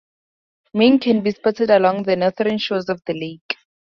[0.73, 3.55] Mink can be spotted along the northern shores of the lake.